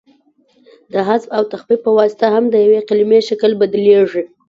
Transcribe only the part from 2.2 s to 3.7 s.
هم د یوې کلیمې شکل